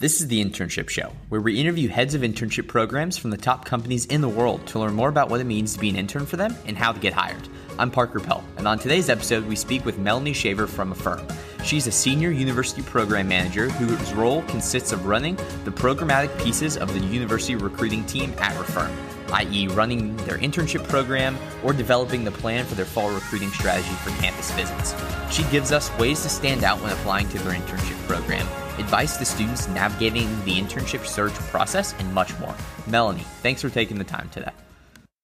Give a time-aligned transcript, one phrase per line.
[0.00, 3.64] This is the Internship Show, where we interview heads of internship programs from the top
[3.64, 6.24] companies in the world to learn more about what it means to be an intern
[6.24, 7.48] for them and how to get hired.
[7.80, 11.26] I'm Parker Pell, and on today's episode, we speak with Melanie Shaver from Affirm.
[11.64, 15.34] She's a senior university program manager whose role consists of running
[15.64, 18.96] the programmatic pieces of the university recruiting team at Affirm,
[19.32, 24.10] i.e., running their internship program or developing the plan for their fall recruiting strategy for
[24.22, 24.94] campus visits.
[25.34, 28.46] She gives us ways to stand out when applying to their internship program
[28.88, 32.54] advice to students navigating the internship search process, and much more.
[32.86, 34.50] Melanie, thanks for taking the time today.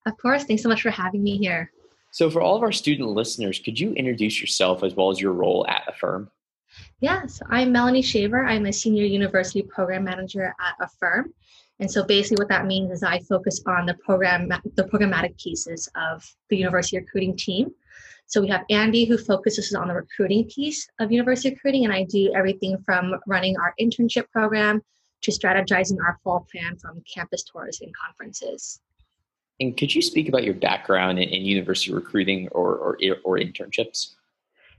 [0.05, 0.43] Of course.
[0.43, 1.71] Thanks so much for having me here.
[2.11, 5.33] So, for all of our student listeners, could you introduce yourself as well as your
[5.33, 6.29] role at Affirm?
[6.99, 8.45] Yes, I'm Melanie Shaver.
[8.45, 11.33] I'm a senior university program manager at Affirm.
[11.79, 15.89] And so basically what that means is I focus on the program the programmatic pieces
[15.95, 17.71] of the university recruiting team.
[18.27, 22.03] So we have Andy who focuses on the recruiting piece of university recruiting, and I
[22.03, 24.81] do everything from running our internship program
[25.21, 28.81] to strategizing our fall plan from campus tours and conferences.
[29.59, 34.15] And could you speak about your background in, in university recruiting or, or, or internships?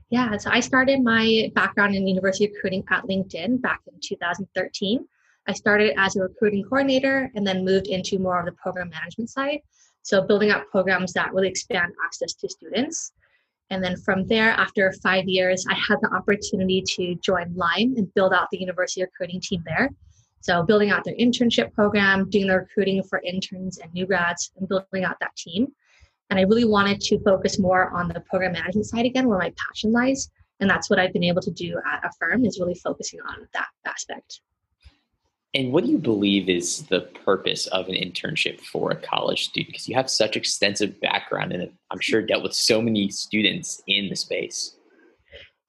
[0.09, 5.05] Yeah, so I started my background in university recruiting at LinkedIn back in 2013.
[5.47, 9.29] I started as a recruiting coordinator and then moved into more of the program management
[9.29, 9.59] side.
[10.03, 13.11] So building out programs that really expand access to students.
[13.69, 18.13] And then from there, after five years, I had the opportunity to join Lime and
[18.13, 19.89] build out the university recruiting team there.
[20.39, 24.67] So building out their internship program, doing the recruiting for interns and new grads, and
[24.69, 25.67] building out that team.
[26.29, 29.53] And I really wanted to focus more on the program management side again, where my
[29.57, 30.29] passion lies.
[30.59, 33.67] And that's what I've been able to do at Affirm is really focusing on that
[33.85, 34.41] aspect.
[35.57, 39.69] And what do you believe is the purpose of an internship for a college student?
[39.69, 44.07] Because you have such extensive background and I'm sure dealt with so many students in
[44.07, 44.75] the space.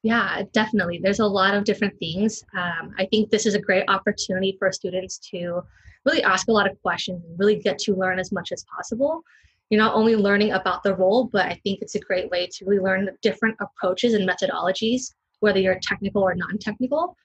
[0.03, 1.01] Yeah, definitely.
[1.03, 2.45] There's a lot of different things.
[2.55, 5.63] Um, I think this is a great opportunity for students to
[6.05, 9.23] really ask a lot of questions and really get to learn as much as possible.
[9.71, 12.67] You're not only learning about the role, but I think it's a great way to
[12.67, 17.17] really learn different approaches and methodologies, whether you're technical or non technical.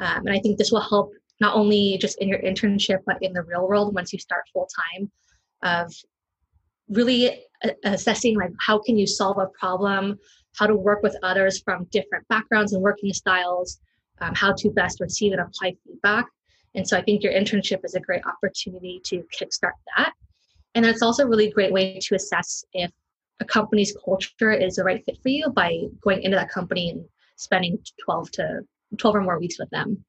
[0.00, 3.32] Um, and I think this will help not only just in your internship but in
[3.32, 5.10] the real world once you start full time
[5.62, 5.92] of
[6.88, 7.44] really
[7.84, 10.18] assessing like how can you solve a problem?
[10.56, 13.78] How to work with others from different backgrounds and working styles
[14.20, 16.26] um, how to best receive and apply feedback.
[16.74, 20.12] And so i think your internship is a great opportunity to kickstart that.
[20.74, 22.90] And it's also a really great way to assess if
[23.40, 27.04] a company's culture is the right fit for you by going into that company and
[27.36, 28.60] spending 12 to
[28.98, 30.04] 12 or more weeks with them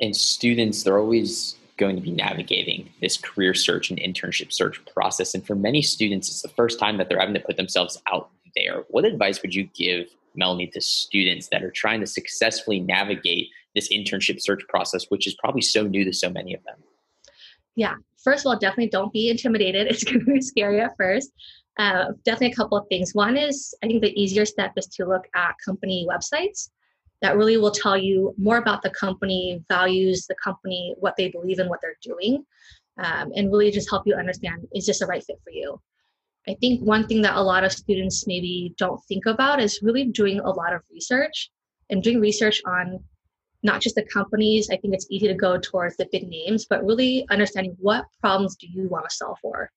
[0.00, 5.34] and students they're always going to be navigating this career search and internship search process.
[5.34, 8.30] And for many students it's the first time that they're having to put themselves out
[8.54, 8.84] there.
[8.88, 13.92] What advice would you give melanie to students that are trying to successfully navigate this
[13.92, 16.76] internship search process which is probably so new to so many of them?
[17.74, 17.94] Yeah.
[18.22, 19.86] First of all definitely don't be intimidated.
[19.90, 21.32] It's going to be scary at first.
[21.78, 23.14] Uh, definitely a couple of things.
[23.14, 26.68] One is i think the easier step is to look at company websites
[27.22, 31.58] that really will tell you more about the company values, the company, what they believe
[31.58, 32.44] in, what they're doing,
[32.98, 35.80] um, and really just help you understand is this the right fit for you.
[36.48, 40.06] I think one thing that a lot of students maybe don't think about is really
[40.06, 41.50] doing a lot of research
[41.90, 42.98] and doing research on
[43.62, 44.70] not just the companies.
[44.70, 48.56] I think it's easy to go towards the big names, but really understanding what problems
[48.56, 49.70] do you want to solve for?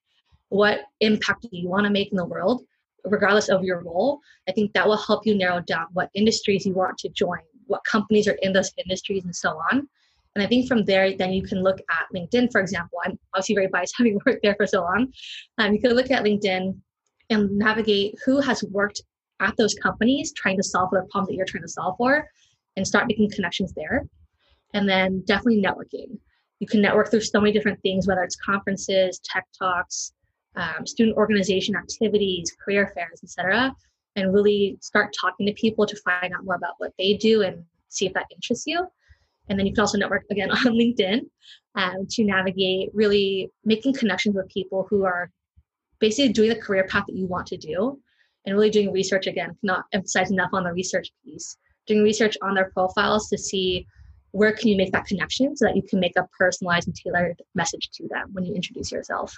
[0.50, 2.64] What impact do you want to make in the world?
[3.06, 6.74] Regardless of your role, I think that will help you narrow down what industries you
[6.74, 9.88] want to join, what companies are in those industries, and so on.
[10.36, 13.00] And I think from there, then you can look at LinkedIn, for example.
[13.06, 15.12] I'm obviously very biased having worked there for so long.
[15.58, 16.76] Um, you can look at LinkedIn
[17.30, 19.02] and navigate who has worked
[19.40, 22.28] at those companies trying to solve the problems that you're trying to solve for
[22.76, 24.08] and start making connections there.
[24.74, 26.18] And then definitely networking.
[26.60, 30.14] You can network through so many different things, whether it's conferences, tech talks,
[30.56, 33.76] um, student organization activities, career fairs, etc.,
[34.16, 37.64] and really start talking to people to find out more about what they do and
[37.90, 38.86] see if that interests you.
[39.50, 41.22] And then you can also network again on LinkedIn
[41.76, 45.32] um, to navigate really making connections with people who are
[46.00, 48.00] basically doing the career path that you want to do
[48.46, 51.58] and really doing research again, not emphasize enough on the research piece,
[51.88, 53.88] doing research on their profiles to see
[54.32, 57.42] where can you make that connection so that you can make a personalized and tailored
[57.56, 59.34] message to them when you introduce yourself.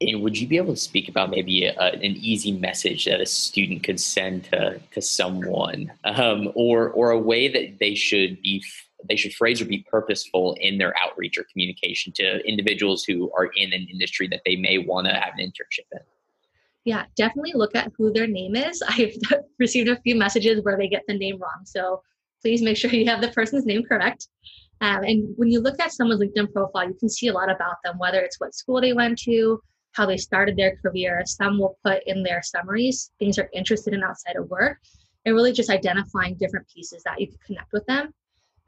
[0.00, 3.26] And would you be able to speak about maybe a, an easy message that a
[3.26, 8.62] student could send to, to someone, um, or or a way that they should be
[9.08, 13.46] they should phrase or be purposeful in their outreach or communication to individuals who are
[13.56, 16.00] in an industry that they may want to have an internship in?
[16.84, 18.82] Yeah, definitely look at who their name is.
[18.88, 19.14] I've
[19.58, 22.02] received a few messages where they get the name wrong, so
[22.40, 24.28] please make sure you have the person's name correct.
[24.80, 27.76] Um, and when you look at someone's LinkedIn profile, you can see a lot about
[27.84, 29.60] them, whether it's what school they went to,
[29.98, 31.22] how they started their career.
[31.26, 34.78] Some will put in their summaries things they're interested in outside of work,
[35.24, 38.14] and really just identifying different pieces that you can connect with them.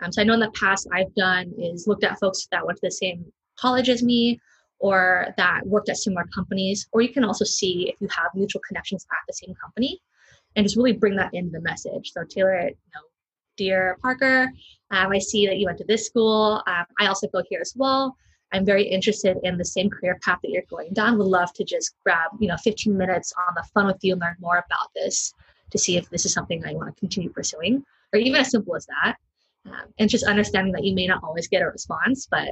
[0.01, 2.79] Um, so I know in the past I've done is looked at folks that went
[2.79, 3.25] to the same
[3.57, 4.41] college as me
[4.81, 8.63] or that worked at similar companies, or you can also see if you have mutual
[8.67, 10.01] connections at the same company
[10.57, 12.11] and just really bring that into the message.
[12.13, 13.03] So tailor, you know,
[13.57, 14.51] dear Parker,
[14.91, 16.63] um, I see that you went to this school.
[16.67, 18.17] Um, I also go here as well.
[18.53, 21.19] I'm very interested in the same career path that you're going down.
[21.19, 24.21] Would love to just grab, you know, 15 minutes on the phone with you and
[24.21, 25.33] learn more about this
[25.71, 28.75] to see if this is something I want to continue pursuing, or even as simple
[28.75, 29.17] as that.
[29.67, 32.49] Um, and just understanding that you may not always get a response, but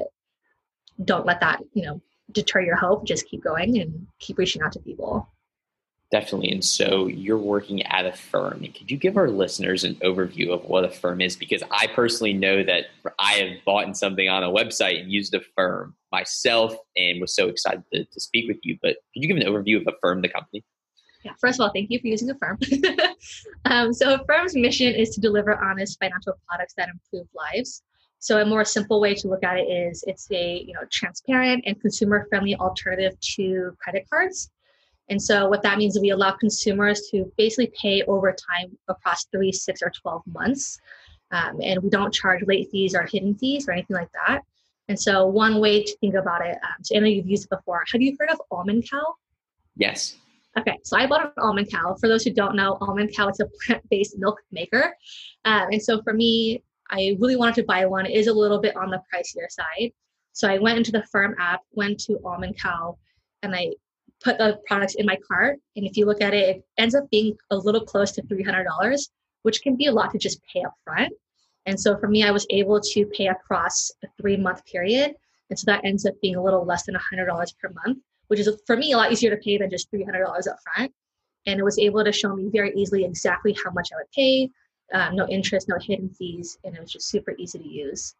[1.05, 2.01] don't let that, you know,
[2.33, 3.05] deter your hope.
[3.05, 5.29] Just keep going and keep reaching out to people.
[6.10, 6.52] Definitely.
[6.52, 8.60] And so you're working at Affirm.
[8.60, 11.37] Could you give our listeners an overview of what Affirm is?
[11.37, 12.87] Because I personally know that
[13.19, 17.49] I have bought something on a website and used a firm myself and was so
[17.49, 18.78] excited to, to speak with you.
[18.81, 20.64] But could you give an overview of Affirm, the company?
[21.25, 22.58] Yeah, first of all, thank you for using Affirm.
[23.66, 27.82] um, so, Affirm's mission is to deliver honest financial products that improve lives.
[28.19, 31.64] So, a more simple way to look at it is it's a you know transparent
[31.66, 34.50] and consumer friendly alternative to credit cards.
[35.10, 39.25] And so what that means is we allow consumers to basically pay over time across
[39.26, 40.78] three, six, or 12 months.
[41.31, 44.40] Um, and we don't charge late fees or hidden fees or anything like that.
[44.88, 47.50] And so one way to think about it, um, so I know you've used it
[47.50, 47.84] before.
[47.93, 49.14] Have you heard of Almond Cow?
[49.76, 50.16] Yes.
[50.58, 51.94] Okay, so I bought an almond cow.
[52.00, 54.96] For those who don't know, almond cow is a plant-based milk maker,
[55.44, 58.06] um, and so for me, I really wanted to buy one.
[58.06, 59.93] It is a little bit on the pricier side,
[60.32, 62.99] so I went into the firm app, went to almond cow,
[63.43, 63.75] and I
[64.23, 65.59] put the products in my cart.
[65.76, 68.67] And if you look at it, it ends up being a little close to $300,
[69.43, 71.12] which can be a lot to just pay up front.
[71.67, 75.15] And so for me, I was able to pay across a three month period.
[75.50, 77.26] And so that ends up being a little less than $100
[77.59, 77.99] per month,
[78.29, 80.93] which is for me a lot easier to pay than just $300 up front.
[81.47, 84.50] And it was able to show me very easily exactly how much I would pay,
[84.93, 88.15] um, no interest, no hidden fees, and it was just super easy to use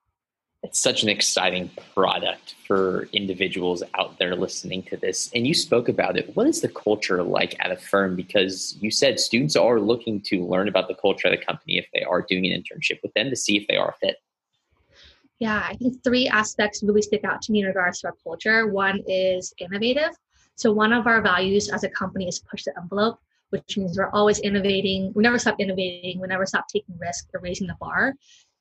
[0.63, 5.31] it's such an exciting product for individuals out there listening to this.
[5.35, 6.35] And you spoke about it.
[6.35, 8.17] What is the culture like at Affirm?
[8.17, 11.87] Because you said students are looking to learn about the culture of the company if
[11.95, 14.17] they are doing an internship with them to see if they are fit.
[15.39, 18.67] Yeah, I think three aspects really stick out to me in regards to our culture.
[18.67, 20.11] One is innovative.
[20.57, 23.21] So, one of our values as a company is push the envelope,
[23.51, 25.13] which means we're always innovating.
[25.15, 26.21] We never stop innovating.
[26.21, 28.15] We never stop taking risks or raising the bar.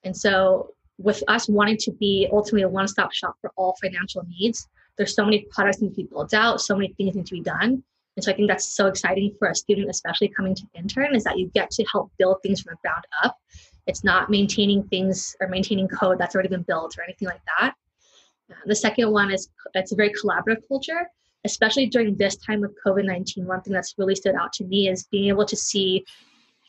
[0.04, 4.68] And so, with us wanting to be ultimately a one-stop shop for all financial needs
[4.98, 7.42] there's so many products need to be built out so many things need to be
[7.42, 7.84] done.
[8.16, 11.24] And so i think that's so exciting for a student especially coming to intern is
[11.24, 13.38] that you get to help build things from the ground up.
[13.86, 17.74] It's not maintaining things or maintaining code that's already been built or anything like that.
[18.52, 21.10] Uh, the second one is it's a very collaborative culture
[21.46, 25.04] especially during this time of covid-19 one thing that's really stood out to me is
[25.12, 26.04] being able to see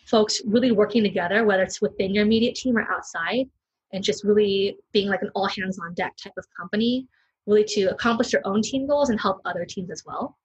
[0.05, 3.49] folks really working together whether it's within your immediate team or outside
[3.93, 7.06] and just really being like an all hands on deck type of company,
[7.46, 10.37] really to accomplish your own team goals and help other teams as well.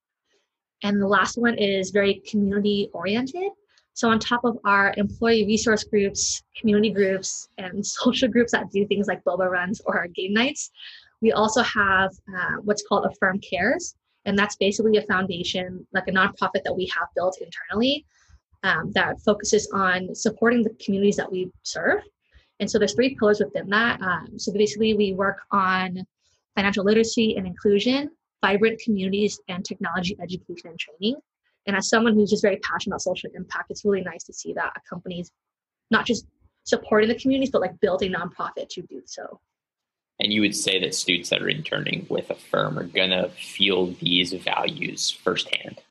[0.84, 3.52] And the last one is very community oriented.
[3.96, 8.86] So, on top of our employee resource groups, community groups, and social groups that do
[8.88, 10.72] things like boba runs or our game nights,
[11.22, 13.96] we also have uh, what's called Affirm Cares.
[14.26, 18.06] And that's basically a foundation, like a nonprofit that we have built internally
[18.64, 22.02] um, that focuses on supporting the communities that we serve
[22.64, 24.02] and so there's three pillars within that.
[24.02, 26.08] Um, so basically, we work on
[26.56, 28.10] financial literacy and inclusion,
[28.42, 31.18] vibrant communities, and technology education and training.
[31.68, 34.54] And as someone who's just very passionate about social impact, it's really nice to see
[34.54, 35.30] that a company's
[35.92, 36.26] not just
[36.64, 39.42] supporting the communities, but like building nonprofit to do so.
[40.22, 43.88] And you would say that students that are interning with Affirm are going to feel
[44.00, 45.82] these values firsthand.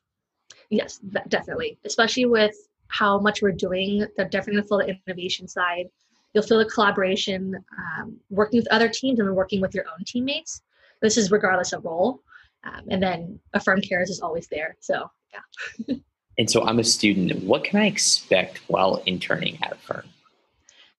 [0.71, 1.77] Yes, definitely.
[1.85, 2.57] Especially with
[2.89, 5.89] how much we're doing, they're definitely feel the innovation side,
[6.35, 10.05] You'll feel a collaboration, um, working with other teams and then working with your own
[10.07, 10.63] teammates.
[11.01, 12.21] This is regardless of role.
[12.65, 14.77] Um, and then Affirm Cares is always there.
[14.81, 15.97] So, yeah.
[16.39, 17.43] and so I'm a student.
[17.43, 20.05] What can I expect while interning at Affirm?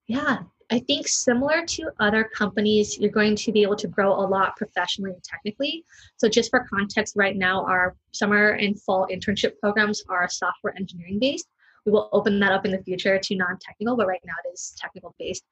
[0.07, 4.25] Yeah, I think similar to other companies, you're going to be able to grow a
[4.27, 5.85] lot professionally and technically.
[6.17, 11.19] So, just for context, right now, our summer and fall internship programs are software engineering
[11.19, 11.47] based
[11.85, 14.75] we will open that up in the future to non-technical, but right now it is
[14.77, 15.43] technical based.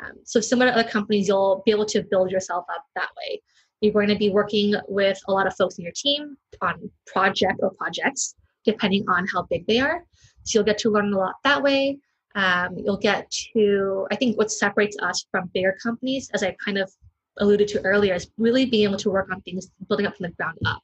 [0.00, 3.40] Um, so similar to other companies, you'll be able to build yourself up that way.
[3.80, 7.60] You're going to be working with a lot of folks in your team on project
[7.60, 10.04] or projects, depending on how big they are.
[10.44, 11.98] So you'll get to learn a lot that way.
[12.34, 16.78] Um, you'll get to, I think what separates us from bigger companies, as I kind
[16.78, 16.90] of
[17.38, 20.32] alluded to earlier, is really being able to work on things building up from the
[20.32, 20.82] ground up.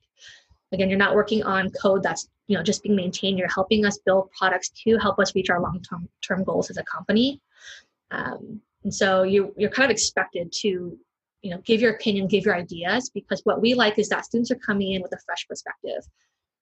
[0.73, 3.39] Again, you're not working on code that's you know just being maintained.
[3.39, 6.85] You're helping us build products to help us reach our long-term term goals as a
[6.85, 7.41] company.
[8.11, 10.99] Um, and so you you're kind of expected to
[11.43, 14.51] you know give your opinion, give your ideas, because what we like is that students
[14.51, 16.03] are coming in with a fresh perspective.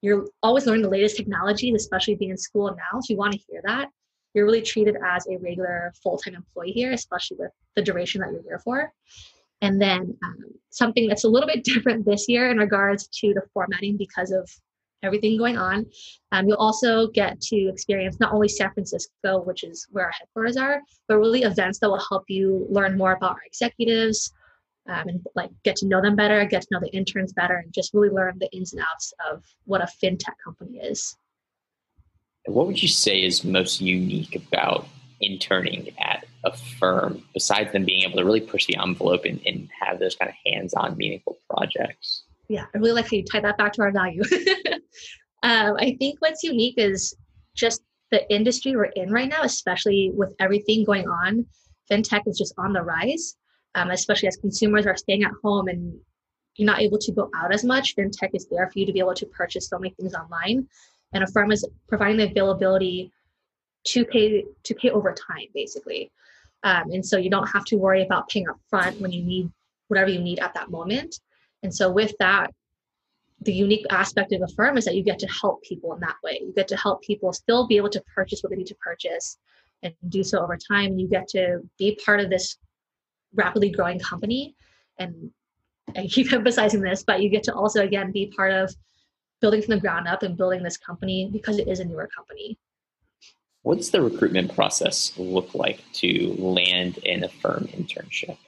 [0.03, 3.01] You're always learning the latest technologies, especially being in school now.
[3.01, 3.91] So you want to hear that.
[4.33, 8.43] You're really treated as a regular full-time employee here, especially with the duration that you're
[8.43, 8.93] here for.
[9.63, 13.43] And then um, something that's a little bit different this year in regards to the
[13.53, 14.49] formatting because of
[15.03, 15.87] everything going on.
[16.33, 20.57] Um, you'll also get to experience not only San Francisco, which is where our headquarters
[20.57, 24.33] are, but really events that will help you learn more about our executives
[24.89, 27.73] um, and like get to know them better, get to know the interns better, and
[27.73, 31.17] just really learn the ins and outs of what a fintech company is.
[32.47, 34.87] What would you say is most unique about
[35.21, 39.99] interning at Affirm besides them being able to really push the envelope and, and have
[39.99, 42.25] those kind of hands-on meaningful projects.
[42.49, 44.23] Yeah i really like how you tie that back to our value.
[45.43, 47.15] Um, i think what's unique is
[47.57, 51.47] just the industry we're in right now especially with everything going on
[51.91, 53.37] fintech is just on the rise
[53.75, 55.99] um, especially as consumers are staying at home and
[56.57, 58.99] you're not able to go out as much fintech is there for you to be
[58.99, 60.67] able to purchase so many things online.
[61.13, 63.11] And Affirm is providing the availability
[63.91, 66.11] to pay to pay over time basically.
[66.63, 69.51] Um, and so you don't have to worry about paying up front when you need
[69.89, 71.21] whatever you need at that moment.
[71.63, 72.51] And so with that
[73.43, 76.41] the unique aspect of Affirm is that you get to help people in that way.
[76.43, 79.39] You get to help people still be able to purchase what they need to purchase
[79.83, 80.99] and do so over time.
[80.99, 82.59] You get to be part of this
[83.35, 84.55] rapidly growing company.
[84.99, 85.31] And
[85.97, 88.75] I keep emphasizing this, but you get to also again be part of
[89.41, 92.59] building from the ground up and building this company because it is a newer company.
[93.63, 98.39] What does the recruitment process look like to land in Affirm internship?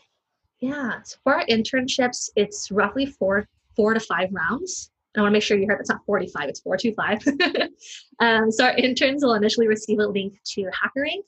[0.60, 4.90] Yeah, so for our internships, it's roughly four four to five rounds.
[5.16, 7.68] I want to make sure you heard that's not 45, it's 425.
[8.20, 11.24] um, so our interns will initially receive a link to HackerRank.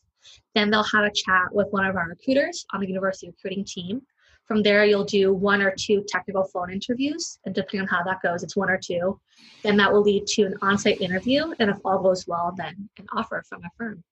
[0.55, 4.01] Then they'll have a chat with one of our recruiters on the university recruiting team.
[4.47, 8.21] From there, you'll do one or two technical phone interviews, and depending on how that
[8.23, 9.19] goes, it's one or two.
[9.63, 12.89] Then that will lead to an on site interview, and if all goes well, then
[12.99, 14.05] an offer from Affirm.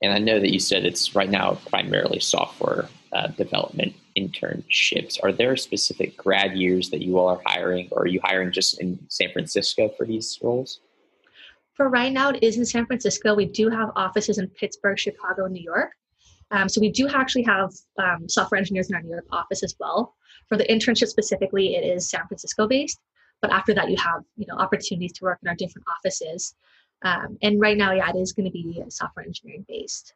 [0.00, 5.18] And I know that you said it's right now primarily software uh, development internships.
[5.22, 8.80] Are there specific grad years that you all are hiring, or are you hiring just
[8.80, 10.78] in San Francisco for these roles?
[11.74, 13.34] For right now, it is in San Francisco.
[13.34, 15.90] We do have offices in Pittsburgh, Chicago, New York.
[16.50, 19.74] Um, so we do actually have um, software engineers in our New York office as
[19.78, 20.14] well.
[20.48, 22.98] For the internship specifically, it is San Francisco based.
[23.40, 26.54] But after that, you have you know opportunities to work in our different offices.
[27.02, 30.14] Um, and right now, yeah, it is going to be software engineering based.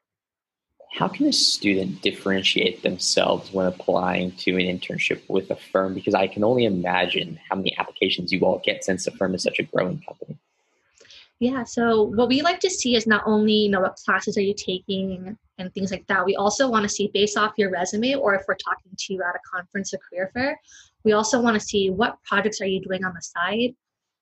[0.93, 5.95] How can a student differentiate themselves when applying to an internship with Affirm?
[5.95, 9.43] Because I can only imagine how many applications you all get since the firm is
[9.43, 10.39] such a growing company.
[11.43, 14.43] Yeah, so what we like to see is not only you know what classes are
[14.43, 16.25] you taking and things like that.
[16.25, 19.21] We also want to see based off your resume, or if we're talking to you
[19.25, 20.61] at a conference or career fair,
[21.03, 23.75] we also want to see what projects are you doing on the side,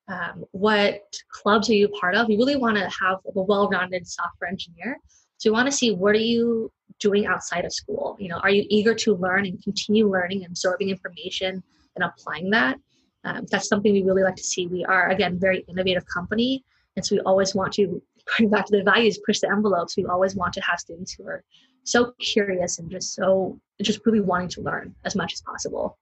[0.09, 2.27] um, what clubs are you part of.
[2.27, 4.97] We really want to have a well-rounded software engineer.
[5.37, 8.17] So we want to see what are you doing outside of school.
[8.19, 11.63] You know, are you eager to learn and continue learning, and absorbing information,
[11.97, 12.79] and applying that?
[13.25, 14.69] Um, that's something we really like to see.
[14.69, 16.65] We are again very innovative company
[16.97, 18.03] and so we always want to,
[18.39, 19.97] going back to the values, push the envelopes.
[19.97, 21.43] We always want to have students who are
[21.85, 25.99] so curious and just so, just really wanting to learn as much as possible.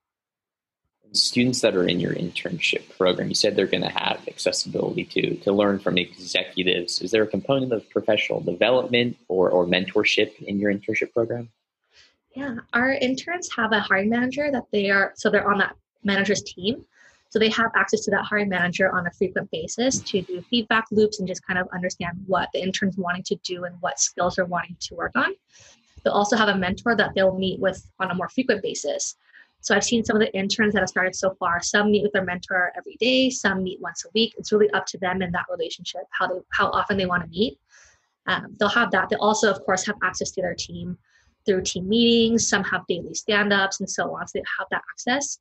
[1.13, 5.37] Students that are in your internship program, you said they're going to have accessibility to
[5.37, 7.01] to learn from executives.
[7.01, 11.49] Is there a component of professional development or, or mentorship in your internship program?
[12.35, 16.43] Yeah, our interns have a hiring manager that they are so they're on that manager's
[16.43, 16.85] team.
[17.29, 20.85] So they have access to that hiring manager on a frequent basis to do feedback
[20.91, 24.35] loops and just kind of understand what the intern's wanting to do and what skills
[24.35, 25.33] they're wanting to work on.
[26.03, 29.15] They'll also have a mentor that they'll meet with on a more frequent basis.
[29.61, 31.61] So I've seen some of the interns that have started so far.
[31.61, 34.33] Some meet with their mentor every day, some meet once a week.
[34.37, 37.29] It's really up to them in that relationship, how they how often they want to
[37.29, 37.59] meet.
[38.25, 39.09] Um, they'll have that.
[39.09, 40.97] They also, of course, have access to their team
[41.45, 42.47] through team meetings.
[42.47, 44.27] Some have daily stand-ups and so on.
[44.27, 45.39] So they have that access.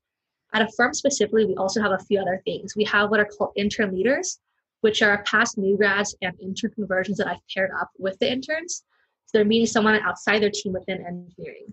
[0.55, 2.75] At Affirm specifically, we also have a few other things.
[2.75, 4.39] We have what are called intern leaders,
[4.81, 8.85] which are past new grads and intern conversions that I've paired up with the interns.
[9.27, 11.73] So they're meeting someone outside their team within engineering.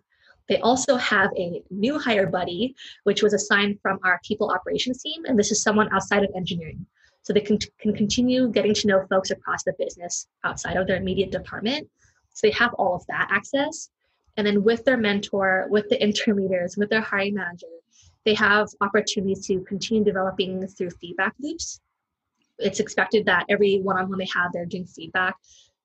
[0.49, 5.25] They also have a new hire buddy, which was assigned from our people operations team,
[5.25, 6.85] and this is someone outside of engineering.
[7.23, 10.97] So they can, can continue getting to know folks across the business outside of their
[10.97, 11.89] immediate department.
[12.33, 13.89] So they have all of that access.
[14.37, 17.67] And then with their mentor, with the intern leaders, with their hiring manager,
[18.25, 21.79] they have opportunities to continue developing through feedback loops.
[22.57, 25.35] It's expected that every one-on-one they have, they're doing feedback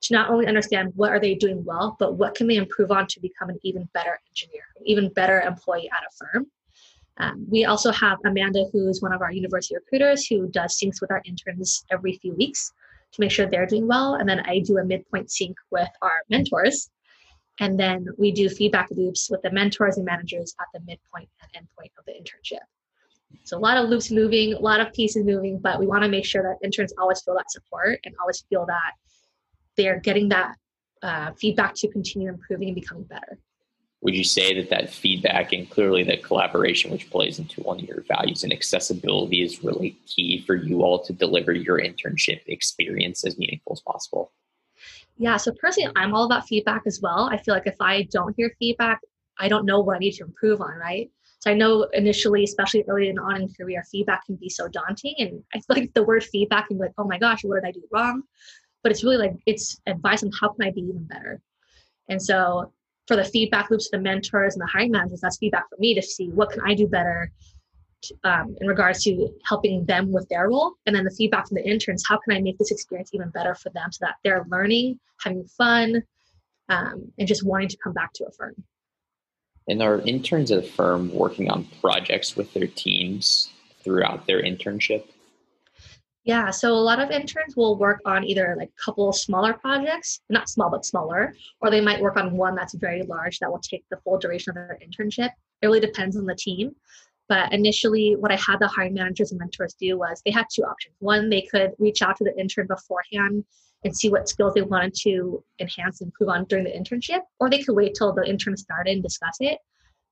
[0.02, 3.06] to not only understand what are they doing well, but what can they improve on
[3.08, 6.46] to become an even better engineer, even better employee at Affirm.
[7.18, 11.10] Um, we also have Amanda, who's one of our university recruiters, who does syncs with
[11.10, 12.72] our interns every few weeks
[13.12, 14.14] to make sure they're doing well.
[14.14, 16.88] And then I do a midpoint sync with our mentors.
[17.60, 21.66] And then we do feedback loops with the mentors and managers at the midpoint and
[21.66, 22.60] endpoint of the internship.
[23.44, 26.08] So a lot of loops moving, a lot of pieces moving, but we want to
[26.08, 28.92] make sure that interns always feel that support and always feel that
[29.76, 30.56] they're getting that
[31.02, 33.38] uh, feedback to continue improving and becoming better.
[34.02, 37.84] Would you say that that feedback and clearly the collaboration, which plays into one of
[37.84, 43.26] your values and accessibility, is really key for you all to deliver your internship experience
[43.26, 44.32] as meaningful as possible?
[45.20, 47.28] Yeah, so personally, I'm all about feedback as well.
[47.30, 49.00] I feel like if I don't hear feedback,
[49.38, 51.10] I don't know what I need to improve on, right?
[51.40, 55.14] So I know initially, especially early in on in career, feedback can be so daunting.
[55.18, 57.68] And I feel like the word feedback can be like, oh my gosh, what did
[57.68, 58.22] I do wrong?
[58.82, 61.42] But it's really like it's advice on how can I be even better.
[62.08, 62.72] And so
[63.06, 66.00] for the feedback loops, the mentors and the hiring managers, that's feedback for me to
[66.00, 67.30] see what can I do better
[68.24, 70.74] um, in regards to helping them with their role.
[70.86, 73.54] And then the feedback from the interns, how can I make this experience even better
[73.54, 76.02] for them so that they're learning, having fun,
[76.70, 78.54] um, and just wanting to come back to Affirm.
[79.68, 83.50] And are interns at the firm working on projects with their teams
[83.82, 85.04] throughout their internship?
[86.24, 90.20] Yeah, so a lot of interns will work on either like a couple smaller projects,
[90.28, 93.60] not small but smaller, or they might work on one that's very large that will
[93.60, 95.30] take the full duration of their internship.
[95.62, 96.74] It really depends on the team.
[97.30, 100.64] But initially, what I had the hiring managers and mentors do was they had two
[100.64, 100.96] options.
[100.98, 103.44] One, they could reach out to the intern beforehand
[103.84, 107.48] and see what skills they wanted to enhance and improve on during the internship, or
[107.48, 109.58] they could wait till the intern started and discuss it.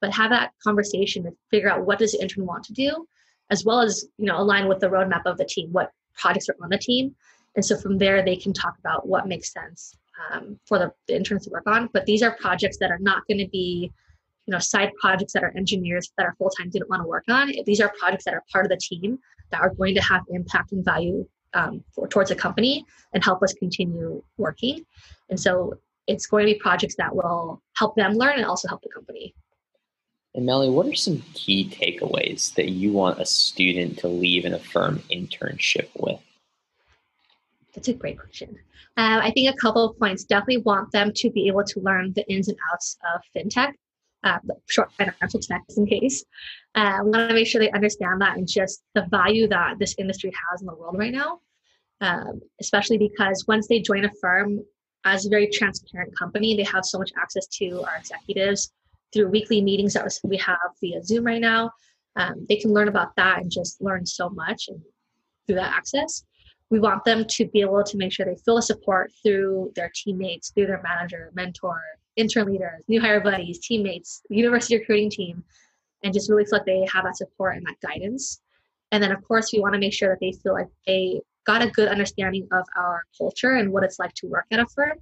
[0.01, 3.05] But have that conversation to figure out what does the intern want to do,
[3.51, 6.57] as well as you know align with the roadmap of the team, what projects are
[6.63, 7.17] on the team,
[7.57, 9.97] and so from there they can talk about what makes sense
[10.31, 11.91] um, for the, the interns to work on.
[11.93, 13.91] But these are projects that are not going to be
[14.49, 17.53] you know side projects that our engineers that are full-time didn't want to work on
[17.67, 19.19] these are projects that are part of the team
[19.51, 23.43] that are going to have impact and value um, for, towards a company and help
[23.43, 24.85] us continue working
[25.29, 25.75] and so
[26.07, 29.35] it's going to be projects that will help them learn and also help the company
[30.35, 34.55] and Melanie, what are some key takeaways that you want a student to leave in
[34.55, 36.21] Affirm internship with?
[37.75, 38.57] That's a great question.
[38.97, 42.13] Uh, I think a couple of points definitely want them to be able to learn
[42.15, 43.73] the ins and outs of fintech
[44.25, 46.25] uh, short financial text in case.
[46.75, 49.95] Uh, we want to make sure they understand that and just the value that this
[49.99, 51.41] industry has in the world right now.
[52.01, 54.61] Um, especially because once they join a firm
[55.05, 58.73] as a very transparent company, they have so much access to our executives
[59.13, 61.73] through weekly meetings that we have via Zoom right now.
[62.17, 64.81] Um, they can learn about that and just learn so much and
[65.47, 66.25] through that access.
[66.71, 69.91] We want them to be able to make sure they feel the support through their
[69.95, 71.81] teammates, through their manager, mentor,
[72.19, 75.45] intern leaders, new hire buddies, teammates, university recruiting team,
[76.03, 78.41] and just really feel like they have that support and that guidance.
[78.93, 81.63] And then, of course, we want to make sure that they feel like they got
[81.63, 84.99] a good understanding of our culture and what it's like to work at Affirm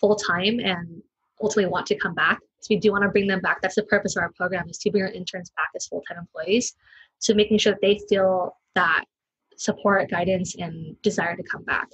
[0.00, 1.02] full time and
[1.40, 2.40] ultimately want to come back.
[2.60, 3.60] So we do want to bring them back.
[3.60, 6.18] That's the purpose of our program is to bring our interns back as full time
[6.18, 6.74] employees.
[7.18, 9.04] So making sure that they feel that
[9.56, 11.88] support, guidance, and desire to come back.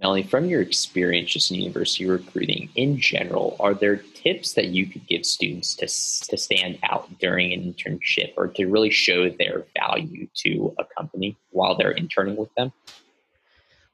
[0.00, 4.86] Melanie, from your experience just in university recruiting in general, are there tips that you
[4.86, 5.86] could give students to,
[6.30, 11.36] to stand out during an internship or to really show their value to a company
[11.50, 12.72] while they're interning with them?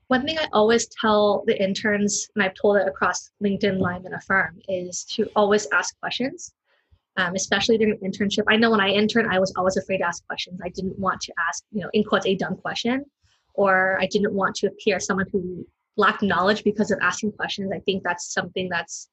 [0.09, 4.15] One thing I always tell the interns, and I've told it across LinkedIn Live and
[4.15, 6.55] Affirm, is to always ask questions,
[7.19, 8.45] um, especially during an internship.
[8.49, 10.61] I know when I interned, I was always afraid to ask questions.
[10.65, 13.05] I didn't want to ask, you know, in quotes, a dumb question,
[13.53, 15.67] or I didn't want to appear someone who
[15.99, 17.71] lack knowledge because of asking questions.
[17.75, 19.09] I think that's something that's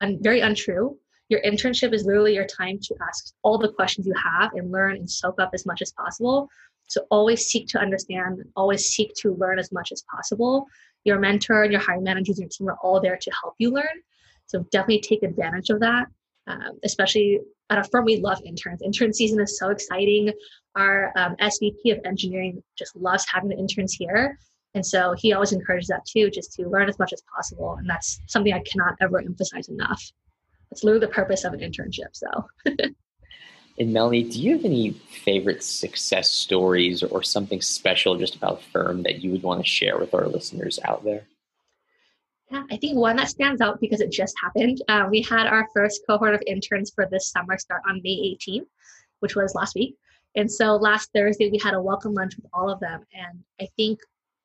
[0.00, 0.96] un- very untrue.
[1.28, 4.96] Your internship is literally your time to ask all the questions you have and learn
[4.96, 6.48] and soak up as much as possible.
[6.88, 10.66] So always seek to understand, always seek to learn as much as possible.
[11.04, 13.70] Your mentor and your hiring managers and your team are all there to help you
[13.70, 14.02] learn.
[14.46, 16.06] So definitely take advantage of that.
[16.48, 17.40] Um, especially
[17.70, 18.82] at Affirm, we love interns.
[18.82, 20.32] Intern season is so exciting.
[20.74, 24.36] Our um, SVP of engineering just loves having the interns here.
[24.74, 27.74] And so he always encourages that too, just to learn as much as possible.
[27.78, 30.02] And that's something I cannot ever emphasize enough.
[30.70, 32.10] It's literally the purpose of an internship.
[32.12, 32.28] So,
[33.78, 39.02] and Melanie, do you have any favorite success stories or something special just about firm
[39.02, 41.26] that you would want to share with our listeners out there?
[42.52, 44.82] Yeah, I think one that stands out because it just happened.
[44.88, 48.66] Uh, we had our first cohort of interns for this summer start on May 18th,
[49.20, 49.96] which was last week.
[50.36, 53.04] And so last Thursday, we had a welcome lunch with all of them.
[53.14, 54.00] And I think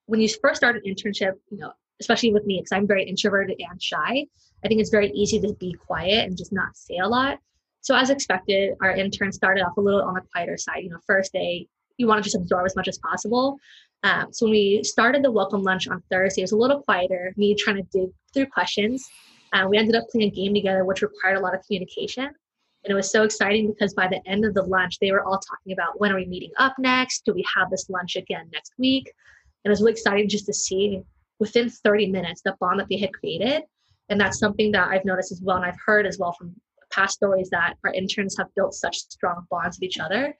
[0.07, 3.59] when you first start an internship, you know, especially with me, because I'm very introverted
[3.59, 4.25] and shy,
[4.63, 7.39] I think it's very easy to be quiet and just not say a lot.
[7.81, 10.83] So as expected, our intern started off a little on the quieter side.
[10.83, 13.57] You know, first day, you want to just absorb as much as possible.
[14.03, 17.33] Um, so when we started the welcome lunch on Thursday, it was a little quieter,
[17.37, 19.07] me trying to dig through questions.
[19.53, 22.25] Uh, we ended up playing a game together, which required a lot of communication.
[22.25, 25.39] And it was so exciting because by the end of the lunch, they were all
[25.39, 27.25] talking about when are we meeting up next?
[27.25, 29.11] Do we have this lunch again next week?
[29.65, 31.01] And it was really exciting just to see
[31.39, 33.63] within 30 minutes the bond that they had created.
[34.09, 36.55] And that's something that I've noticed as well, and I've heard as well from
[36.91, 40.35] past stories that our interns have built such strong bonds with each other.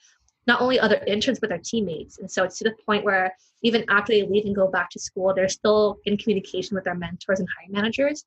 [0.48, 2.20] Not only other interns but their teammates.
[2.20, 5.00] And so it's to the point where even after they leave and go back to
[5.00, 8.26] school they're still in communication with their mentors and hiring managers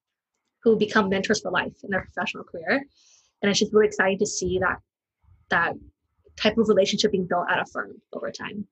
[0.64, 2.84] who become mentors for life in their professional career.
[3.40, 4.78] And it's just really exciting to see that
[5.50, 5.74] that
[6.37, 8.66] type of relationship being built at Affirm over time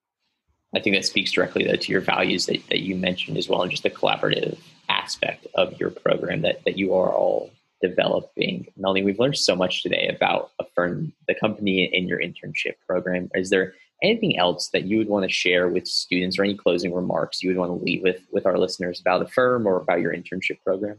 [0.77, 3.63] i think that speaks directly though to your values that, that you mentioned as well
[3.63, 4.59] and just the collaborative
[4.89, 7.51] aspect of your program that, that you are all
[7.83, 8.67] developing.
[8.77, 13.31] Melanie, we've learned so much today about Affirm, the company in your internship program.
[13.35, 16.93] Is there anything else that you would want to share with students or any closing
[16.95, 20.15] remarks you would want to leave with with our listeners about Affirm or about your
[20.15, 20.99] internship program?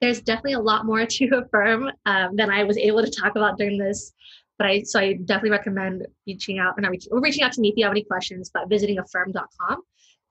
[0.00, 3.58] There's definitely a lot more to Affirm um, than I was able to talk about
[3.58, 4.12] during this.
[4.58, 7.74] But I so I definitely recommend reaching out and reaching, reaching out to me if
[7.76, 9.82] you have any questions, but visiting affirm.com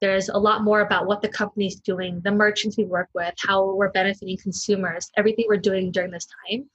[0.01, 3.75] there's a lot more about what the company's doing, the merchants we work with, how
[3.75, 6.67] we're benefiting consumers, everything we're doing during this time,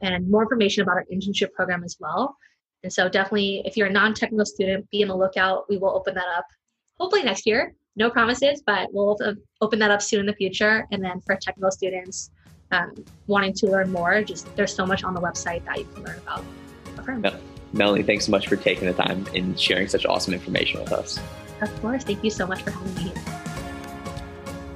[0.00, 2.36] and more information about our internship program as well.
[2.82, 5.66] And so, definitely, if you're a non technical student, be on the lookout.
[5.68, 6.46] We will open that up
[6.98, 7.74] hopefully next year.
[7.94, 9.18] No promises, but we'll
[9.60, 10.86] open that up soon in the future.
[10.90, 12.30] And then for technical students
[12.70, 12.94] um,
[13.26, 16.18] wanting to learn more, just there's so much on the website that you can learn
[16.18, 16.42] about
[17.02, 17.24] Affirm.
[17.72, 21.18] Melanie, thanks so much for taking the time and sharing such awesome information with us.
[21.60, 22.04] Of course.
[22.04, 23.42] Thank you so much for having me here.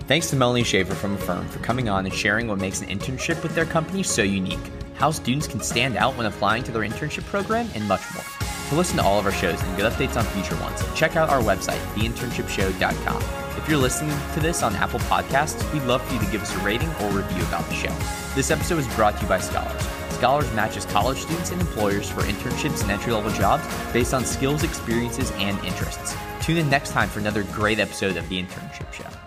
[0.07, 3.43] Thanks to Melanie Shaver from Affirm for coming on and sharing what makes an internship
[3.43, 4.61] with their company so unique,
[4.95, 8.25] how students can stand out when applying to their internship program, and much more.
[8.69, 11.29] To listen to all of our shows and get updates on future ones, check out
[11.29, 13.23] our website, theinternshipshow.com.
[13.57, 16.55] If you're listening to this on Apple Podcasts, we'd love for you to give us
[16.55, 17.95] a rating or review about the show.
[18.37, 19.96] This episode is brought to you by Scholars.
[20.17, 24.63] Scholars matches college students and employers for internships and entry level jobs based on skills,
[24.63, 26.17] experiences, and interests.
[26.41, 29.26] Tune in next time for another great episode of The Internship Show.